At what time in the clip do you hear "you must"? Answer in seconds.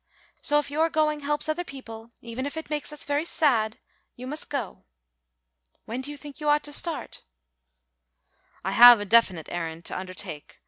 4.15-4.49